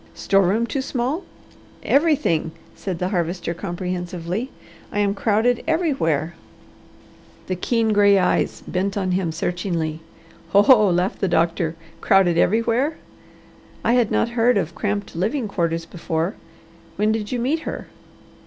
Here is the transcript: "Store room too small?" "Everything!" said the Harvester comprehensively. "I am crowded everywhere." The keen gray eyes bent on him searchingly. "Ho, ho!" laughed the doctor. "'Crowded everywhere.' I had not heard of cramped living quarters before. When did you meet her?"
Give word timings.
"Store 0.15 0.41
room 0.47 0.65
too 0.65 0.81
small?" 0.81 1.23
"Everything!" 1.83 2.53
said 2.75 2.97
the 2.97 3.09
Harvester 3.09 3.53
comprehensively. 3.53 4.49
"I 4.91 4.97
am 4.97 5.13
crowded 5.13 5.63
everywhere." 5.67 6.33
The 7.45 7.55
keen 7.55 7.93
gray 7.93 8.17
eyes 8.17 8.63
bent 8.67 8.97
on 8.97 9.11
him 9.11 9.31
searchingly. 9.31 9.99
"Ho, 10.53 10.63
ho!" 10.63 10.89
laughed 10.89 11.19
the 11.21 11.27
doctor. 11.27 11.75
"'Crowded 12.01 12.35
everywhere.' 12.35 12.97
I 13.83 13.93
had 13.93 14.09
not 14.09 14.29
heard 14.29 14.57
of 14.57 14.73
cramped 14.73 15.15
living 15.15 15.47
quarters 15.47 15.85
before. 15.85 16.33
When 16.95 17.11
did 17.11 17.31
you 17.31 17.37
meet 17.37 17.59
her?" 17.59 17.85